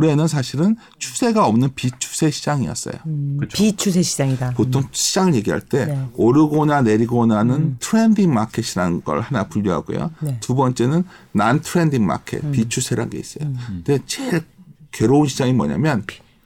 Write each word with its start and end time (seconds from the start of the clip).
올해는 0.00 0.28
사실은 0.28 0.76
추세가 0.98 1.46
없는 1.46 1.74
비추세 1.74 2.30
시장이었어요. 2.30 2.94
음, 3.06 3.38
비추세 3.52 4.00
시장이다. 4.02 4.52
보통 4.52 4.82
시장을 4.90 5.34
얘기할 5.34 5.60
때 5.60 5.84
네. 5.86 5.92
음. 5.92 6.08
오르거나 6.14 6.80
내리거나는 6.82 7.76
trending 7.80 8.32
market이라는 8.32 9.04
걸 9.04 9.20
하나 9.20 9.44
분류하고요. 9.44 10.10
네. 10.20 10.30
음. 10.30 10.36
두 10.40 10.54
번째는 10.54 11.04
non-trending 11.32 12.04
market, 12.06 12.50
비추세라는 12.50 13.10
게 13.10 13.18
있어요. 13.18 13.52
근데 13.66 13.98
제일 14.06 14.42
괴로운 14.90 15.26
시장이 15.28 15.52
뭐냐면 15.52 16.04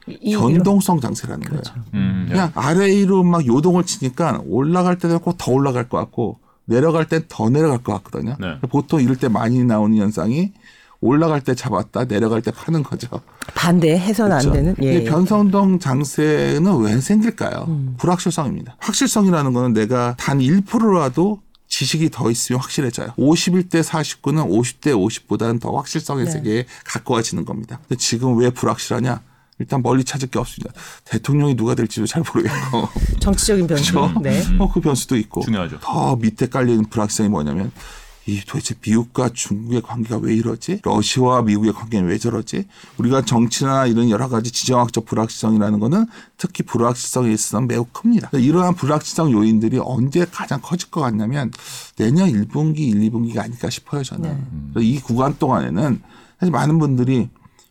이- 0.09 0.35
변동성 0.37 1.01
장세라는 1.01 1.45
그렇죠. 1.47 1.73
거예요. 1.75 1.87
음, 1.95 2.27
그냥 2.29 2.51
아래 2.55 2.87
위로 2.89 3.23
막 3.23 3.47
요동을 3.47 3.85
치니까 3.85 4.43
올라갈 4.47 4.99
때도 4.99 5.15
있고 5.17 5.35
더 5.39 5.53
올라갈 5.53 5.89
것 5.89 5.97
같고 5.99 6.41
내려갈 6.67 7.07
때 7.09 7.21
더 7.29 7.49
내려갈 7.51 7.79
것 7.83 7.93
같거든요. 8.03 8.37
네. 8.41 8.59
보통 8.69 9.01
이럴 9.01 9.17
때 9.17 9.29
많이 9.29 9.63
나오는 9.65 9.97
현상이 9.97 10.53
올라갈 11.05 11.43
때 11.43 11.55
잡았다 11.55 12.07
내려갈 12.07 12.41
때 12.41 12.51
파는 12.51 12.83
거죠. 12.83 13.21
반대 13.55 13.99
해서는 13.99 14.39
그렇죠. 14.39 14.49
안 14.49 14.55
되는. 14.55 14.77
예. 14.83 14.93
이 14.93 14.97
예. 15.01 15.05
변성동 15.05 15.79
장세는 15.79 16.79
왜 16.81 16.99
생길까요? 16.99 17.67
음. 17.69 17.95
불확실성입니다. 17.99 18.77
확실성이라는 18.79 19.53
거는 19.53 19.75
내가 19.75 20.17
단 20.19 20.39
1%라도 20.39 21.43
지식이 21.69 22.09
더 22.11 22.31
있으면 22.31 22.61
확실해져요. 22.61 23.09
51대 23.19 23.83
49는 23.83 24.49
50대 24.49 24.95
50보다는 24.95 25.61
더 25.61 25.73
확실성의 25.77 26.25
네. 26.25 26.31
세계에 26.31 26.67
가까워지는 26.87 27.45
겁니다. 27.45 27.81
근데 27.87 27.97
지금 27.97 28.39
왜 28.39 28.49
불확실하냐? 28.49 29.21
일단 29.59 29.83
멀리 29.83 30.05
찾을 30.05 30.29
게 30.31 30.39
없습니다. 30.39 30.73
대통령이 31.05 31.55
누가 31.55 31.75
될지도 31.75 32.07
잘 32.07 32.23
모르겠고. 32.27 32.89
정치적인 33.21 33.67
변수. 33.67 33.93
그렇죠? 33.93 34.21
네. 34.21 34.43
어, 34.59 34.73
그 34.73 34.81
변수도 34.81 35.17
있고. 35.17 35.43
중요하죠. 35.43 35.79
더 35.81 36.17
밑에 36.17 36.49
깔리는 36.49 36.87
불확실성이 36.87 37.29
뭐냐면 37.29 37.71
이 38.27 38.41
도대체 38.47 38.75
미국과 38.81 39.31
중국의 39.35 39.83
관계가 39.83 40.17
왜 40.17 40.35
이러지? 40.35 40.81
러시아와 40.83 41.43
미국의 41.43 41.73
관계는 41.73 42.09
왜 42.09 42.17
저러지? 42.17 42.67
우리가 42.97 43.23
정치나 43.23 43.87
이런 43.87 44.09
여러 44.09 44.29
가지 44.29 44.51
지정학적 44.51 45.05
불확실성이라는 45.05 45.79
거는 45.79 46.07
특히 46.39 46.63
불확실성에 46.65 47.31
있어서는 47.33 47.69
매우 47.69 47.85
큽니다. 47.85 48.31
이러한 48.33 48.75
불확실성 48.77 49.31
요인들이 49.31 49.79
언제 49.83 50.25
가장 50.25 50.61
커질 50.63 50.91
것 50.91 51.03
같냐면 51.03 51.51
내년 51.97 52.29
1분기, 52.31 52.79
1, 52.79 53.11
2분기가 53.11 53.41
아닐까 53.41 53.69
싶어요, 53.69 54.03
저는. 54.03 54.47
그래서 54.73 54.87
이 54.87 55.01
구간 55.01 55.37
동안에는 55.39 56.01
사실 56.41 56.51
많은 56.51 56.79
분들이 56.79 57.29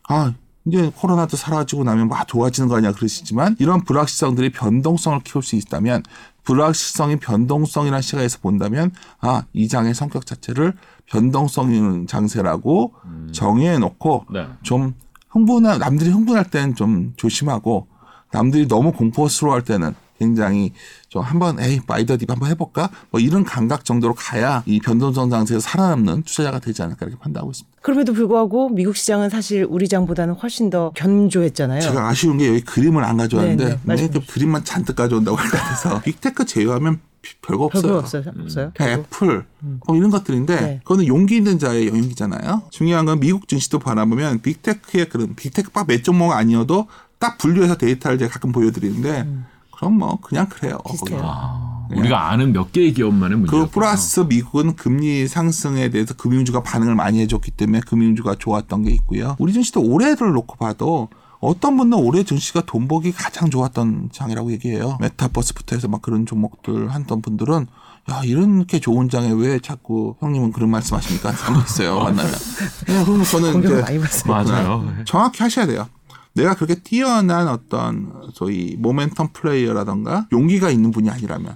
아, 0.08 0.34
이제 0.66 0.92
코로나도 0.95 1.36
사라지고 1.36 1.84
나면 1.84 2.08
막 2.08 2.28
좋아지는 2.28 2.70
거 2.70 2.78
아니야 2.78 2.92
그러시지만 2.94 3.56
이런 3.60 3.84
불확실성들이 3.84 4.52
변동성을 4.52 5.20
키울 5.22 5.44
수 5.44 5.56
있다면 5.56 6.04
불확실성이 6.44 7.17
변동성이라는 7.17 8.02
시각에서 8.02 8.39
본다면 8.39 8.91
아, 9.19 9.44
이 9.53 9.67
장의 9.67 9.94
성격 9.94 10.25
자체를 10.25 10.73
변동성 11.05 12.08
장세라고 12.08 12.94
정해 13.31 13.77
놓고 13.77 14.25
네. 14.31 14.47
좀 14.61 14.94
흥분한 15.30 15.80
남들이 15.80 16.09
흥분할 16.11 16.49
때는 16.49 16.75
좀 16.75 17.14
조심하고 17.17 17.88
남들이 18.31 18.67
너무 18.67 18.91
공포스러워할 18.91 19.64
때는 19.64 19.95
굉장히 20.19 20.72
좀 21.09 21.22
한번 21.22 21.59
에이 21.59 21.81
buy 21.88 22.02
the 22.02 22.16
dip 22.16 22.30
한번 22.30 22.50
해볼까 22.50 22.89
뭐 23.11 23.19
이런 23.19 23.44
감각 23.44 23.83
정도로 23.86 24.14
가야 24.14 24.64
이 24.66 24.80
변동성 24.80 25.30
장세에서 25.30 25.59
살아남는 25.61 26.23
투자자가 26.23 26.59
되지 26.59 26.81
않을까 26.81 27.05
이렇게 27.05 27.20
판단하고 27.20 27.52
있습니다. 27.52 27.78
그럼에도 27.81 28.14
불구하고 28.14 28.70
미국 28.70 28.95
시장은 28.95 29.30
사실 29.30 29.66
우리 29.70 29.88
장보다는 29.89 30.36
훨씬 30.36 30.70
더 30.70 30.92
견조했잖아요. 30.95 31.81
제가 31.81 32.08
아쉬운 32.08 32.38
게 32.38 32.47
여기 32.47 32.61
그림을 32.61 33.03
안 33.03 33.17
가져왔는데 33.17 33.80
네, 33.83 33.95
네, 33.95 34.09
그림만 34.28 34.64
잔뜩 34.64 34.95
가져온다고 34.95 35.36
같아서 35.38 36.00
빅테크 36.03 36.45
제외하면 36.45 37.00
비- 37.22 37.36
별거 37.42 37.66
없어요. 37.66 37.81
별거 37.81 37.98
없어요. 38.00 38.23
없어요. 38.39 38.72
그냥 38.75 38.92
애플 39.00 39.45
뭐 39.88 39.95
이런 39.95 40.09
것들인데 40.09 40.61
네. 40.61 40.80
그거는 40.83 41.08
용기 41.08 41.38
있는 41.38 41.58
자의 41.59 41.88
영역이잖아요. 41.88 42.64
중요한 42.70 43.05
건 43.05 43.20
미국 43.20 43.48
증시도 43.48 43.80
바라보면 43.80 44.42
빅테크의 44.42 45.09
그런 45.09 45.36
빅테크 45.36 45.72
빡 45.72 45.88
몇 45.88 46.03
종목 46.03 46.31
아니어도 46.31 46.88
딱 47.20 47.38
분류해서 47.38 47.75
데이터를 47.77 48.17
제가 48.17 48.31
가끔 48.33 48.52
보여드리는데 48.52 49.27
그럼 49.76 49.98
뭐 49.98 50.17
그냥 50.22 50.48
그래요. 50.48 50.78
음. 50.86 50.92
비슷해요. 50.92 51.22
아, 51.23 51.88
우리가 51.92 52.30
아는 52.30 52.54
몇 52.54 52.72
개의 52.72 52.94
기업만의 52.94 53.38
문제였구나. 53.39 53.66
그 53.66 53.72
플러스 53.72 54.22
미국은 54.22 54.76
금리 54.76 55.28
상승에 55.28 55.89
대해서 55.89 56.14
금융주가 56.14 56.64
반응을 56.64 56.95
많이 56.95 57.20
해줬기 57.22 57.52
때문에 57.52 57.82
금융주가 57.82 58.36
좋았던 58.36 58.83
게 58.83 58.92
있고요. 58.92 59.36
우리 59.39 59.54
증시도 59.54 59.82
올해를 59.82 60.32
놓고 60.33 60.56
봐도 60.56 61.10
어떤 61.39 61.76
분은 61.76 61.98
올해 61.98 62.23
증시가 62.23 62.62
돈 62.61 62.78
벌기 62.78 63.11
가장 63.12 63.50
좋았던 63.50 64.10
장이라고 64.14 64.52
얘기해요. 64.54 64.98
메타버스부터 65.02 65.76
해서 65.76 65.88
막 65.89 66.02
그런 66.02 66.26
종목들 66.26 66.94
하던 66.94 67.21
분들은 67.22 67.67
야 68.12 68.22
이렇게 68.23 68.80
좋은 68.80 69.10
장에 69.10 69.32
왜 69.32 69.60
자꾸 69.60 70.16
형님은 70.20 70.52
그런 70.54 70.70
말씀하십니까? 70.70 71.32
거 71.32 71.60
있어요 71.62 72.00
만나면. 72.00 72.32
네, 72.88 73.04
그럼 73.06 73.23
저는 73.23 73.64
이제. 73.64 73.83
맞아요. 74.26 74.86
정확히 75.06 75.44
하셔야 75.44 75.66
돼요. 75.66 75.88
내가 76.33 76.55
그렇게 76.55 76.76
뛰어난 76.76 77.48
어떤 77.48 78.32
소위 78.33 78.77
모멘텀 78.82 79.33
플레이어라던가 79.33 80.27
용기가 80.32 80.70
있는 80.70 80.92
분이 80.92 81.10
아니라면 81.10 81.55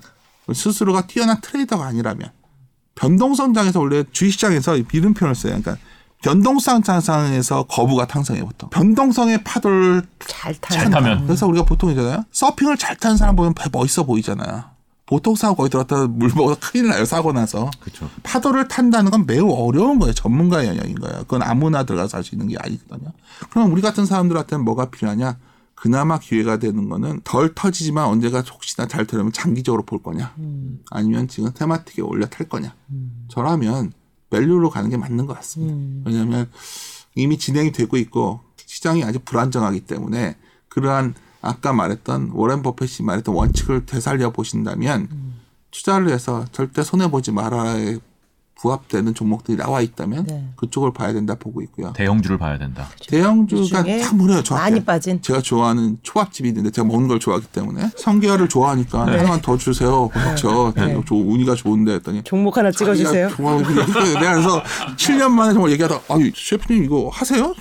스스로가 0.54 1.08
뛰어난 1.08 1.42
트레이더가 1.42 1.86
아니라면 1.86 2.32
변동성장에서 2.96 3.80
원래 3.80 4.04
주식시장에서 4.12 4.78
이런 4.78 5.14
표현을 5.14 5.36
써요. 5.36 5.60
그러니까 5.62 5.78
변동성 6.24 6.82
장상에서 6.82 7.64
거부가 7.64 8.08
탕성해 8.08 8.42
보통. 8.44 8.70
변동성의 8.70 9.44
파도를 9.44 10.04
잘 10.28 10.56
잘 10.60 10.90
타면. 10.90 11.26
그래서 11.28 11.46
우리가 11.48 11.64
보통 11.66 11.92
있잖아요. 11.92 12.24
서핑을 12.32 12.78
잘 12.78 12.96
타는 12.96 13.18
사람 13.18 13.36
보면 13.36 13.54
배 13.54 13.70
멋있어 13.72 14.04
보이잖아요. 14.04 14.64
보통 15.08 15.36
사고 15.36 15.56
거기 15.56 15.70
들어갔다 15.70 16.06
물 16.08 16.30
먹어서 16.36 16.60
큰일 16.62 16.88
나요. 16.90 17.06
사고 17.06 17.32
나서. 17.34 17.72
그렇죠. 17.80 18.10
파도를 18.24 18.68
탄다는 18.68 19.10
건 19.10 19.26
매우 19.26 19.50
어려운 19.52 19.98
거예요. 20.00 20.14
전문가의 20.14 20.68
영역인 20.68 20.96
거예요. 21.00 21.20
그건 21.22 21.42
아무나 21.42 21.84
들어가서 21.84 22.18
할 22.18 22.24
수 22.24 22.36
있는 22.36 22.48
게 22.50 22.58
아니거든요. 22.60 23.12
그럼 23.50 23.72
우리 23.72 23.82
같은 23.82 24.06
사람들한테는 24.06 24.64
뭐가 24.66 24.90
필요하냐? 24.92 25.38
그나마 25.76 26.20
기회가 26.20 26.58
되는 26.58 26.90
거는 26.90 27.22
덜 27.24 27.54
터지지만 27.56 28.06
언제가 28.06 28.42
혹시나 28.42 28.88
잘 28.88 29.06
되려면 29.06 29.32
장기적으로 29.32 29.84
볼 29.84 30.02
거냐? 30.04 30.34
아니면 30.92 31.28
지금 31.28 31.52
thematic에 31.54 32.02
올라탈 32.04 32.50
거냐? 32.50 32.74
저라면 33.30 33.94
value로 34.30 34.70
가는 34.72 34.90
게 34.90 34.98
맞는 34.98 35.26
것 35.26 35.36
같습니다. 35.36 36.10
왜냐하면 36.10 36.50
이미 37.16 37.38
진행이 37.38 37.72
되고 37.72 37.96
있고 37.96 38.42
시장이 38.66 39.04
아주 39.06 39.20
불안정하기 39.24 39.82
때문에 39.82 40.36
그러한 40.68 41.14
아까 41.48 41.74
말했던 41.74 42.32
워렌 42.34 42.62
버핏이 42.62 43.06
말했던 43.06 43.34
원칙을 43.34 43.86
되살려 43.86 44.32
보신다면 44.32 45.08
투자를 45.72 46.10
해서 46.10 46.46
절대 46.52 46.84
손해 46.84 47.10
보지 47.10 47.32
말아에 47.32 47.98
부합되는 48.60 49.14
종목들이 49.14 49.56
나와 49.56 49.82
있다면 49.82 50.26
네. 50.26 50.48
그쪽을 50.56 50.92
봐야 50.92 51.14
된다 51.14 51.36
보고 51.36 51.62
있고요. 51.62 51.94
대형주를 51.94 52.40
봐야 52.40 52.58
된다. 52.58 52.88
대형주가 53.08 53.84
중에 53.84 54.00
참 54.00 54.20
어려요. 54.20 54.42
정확히. 54.42 54.72
많이 54.72 54.84
빠진. 54.84 55.22
제가 55.22 55.42
좋아하는 55.42 56.00
초밥집이 56.02 56.48
있는데 56.50 56.72
제가 56.72 56.88
먹는 56.88 57.08
걸 57.08 57.20
좋아하기 57.20 57.48
때문에 57.52 57.92
성게알을 57.96 58.50
좋아하니까 58.50 59.02
하나만 59.06 59.42
더 59.42 59.58
주세요. 59.58 60.10
그렇죠. 60.10 60.74
네. 60.76 61.00
저 61.08 61.14
운이가 61.14 61.54
좋은데 61.54 61.94
했더니 61.94 62.24
종목 62.24 62.58
하나 62.58 62.72
찍어 62.72 62.96
주세요. 62.96 63.30
정말 63.36 63.64
그래. 63.64 63.86
내가 64.20 64.34
그래서 64.34 64.64
7년 64.96 65.30
만에 65.30 65.54
정말 65.54 65.72
얘기하다 65.74 66.00
아유 66.10 66.32
셰프님 66.36 66.84
이거 66.84 67.10
하세요? 67.14 67.54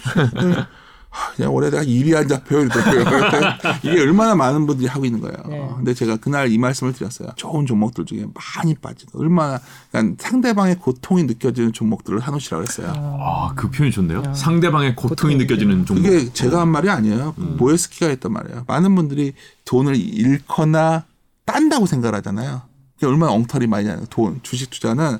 그냥 1.37 1.53
올해 1.55 1.71
내가 1.71 1.83
일이 1.83 2.15
안 2.17 2.27
잡혀요 2.27 2.63
이러더라고요. 2.63 3.75
이게 3.83 4.01
얼마나 4.01 4.35
많은 4.35 4.67
분들이 4.67 4.87
하고 4.89 5.05
있는 5.05 5.21
거예요. 5.21 5.37
네. 5.49 5.71
근데 5.77 5.95
제가 5.95 6.17
그날 6.17 6.51
이 6.51 6.59
말씀을 6.59 6.93
드렸어요. 6.93 7.29
좋은 7.37 7.67
종목들 7.67 8.05
중에 8.07 8.27
많이 8.57 8.75
빠지고 8.75 9.21
얼마나 9.21 9.61
그러니까 9.91 10.23
상대방의 10.23 10.79
고통이 10.79 11.25
느껴지는 11.25 11.73
종목들을 11.73 12.21
하놓으시라고 12.21 12.63
했어요. 12.63 12.93
아, 12.97 13.53
그 13.55 13.71
표현이 13.71 13.93
좋네요. 13.93 14.35
상대방의 14.35 14.97
고통이 14.97 15.37
느껴지는 15.37 15.85
종목. 15.85 16.03
그게 16.03 16.33
제가 16.33 16.61
한 16.61 16.69
말이 16.69 16.89
아니에요. 16.89 17.35
보에스키가 17.59 18.07
했던 18.09 18.33
말이에요. 18.33 18.65
많은 18.67 18.95
분들이 18.95 19.33
돈을 19.65 19.97
잃거나 19.97 21.05
딴다고 21.45 21.87
생각하잖아요. 21.87 22.63
그게 22.95 23.07
얼마나 23.07 23.33
엉터리 23.33 23.67
말이냐. 23.67 24.01
돈, 24.11 24.41
주식 24.43 24.71
투자는 24.71 25.19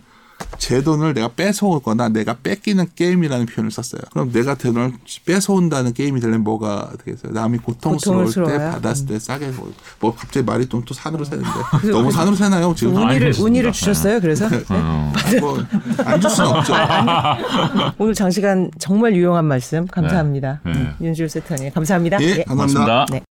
제 0.59 0.83
돈을 0.83 1.13
내가 1.15 1.29
뺏어오거나 1.29 2.09
내가 2.09 2.35
뺏기는 2.43 2.87
게임이라는 2.95 3.47
표현을 3.47 3.71
썼어요. 3.71 4.01
그럼 4.13 4.33
내가 4.33 4.55
돈을 4.55 4.93
뺏어온다는 5.25 5.93
게임이 5.93 6.21
되려면 6.21 6.43
뭐가 6.45 6.93
되겠어요? 7.05 7.33
남이 7.33 7.59
고통스러울 7.59 8.25
때 8.25 8.29
고통스러워요? 8.31 8.71
받았을 8.73 9.07
때 9.07 9.19
싸게 9.19 9.49
뭐, 9.49 9.73
뭐 10.01 10.15
갑자기 10.15 10.45
말이 10.45 10.67
좀 10.67 10.87
또 10.87 10.95
산으로 10.95 11.25
새는데 11.25 11.51
너무 11.91 12.11
산으로 12.13 12.37
새나요 12.37 12.75
지금? 12.75 12.97
운이를. 12.97 13.35
운이를 13.39 13.73
주셨어요. 13.73 14.21
그래서 14.21 14.49
네. 14.49 14.63
어. 14.71 15.13
뭐안 15.41 16.21
줄 16.21 16.31
수는 16.31 16.51
없죠. 16.51 16.75
오늘 17.99 18.15
장시간 18.15 18.71
정말 18.79 19.15
유용한 19.15 19.45
말씀 19.45 19.87
감사합니다. 19.87 20.61
네. 20.65 20.73
음, 20.73 20.95
윤주일 21.01 21.29
세터님 21.29 21.73
감사합니다. 21.73 22.19
예, 22.23 22.25
예. 22.25 22.45
감사합니다. 22.45 22.55
고맙습니다. 22.55 23.07
네. 23.11 23.23